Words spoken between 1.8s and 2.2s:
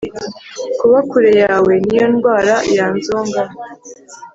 niyo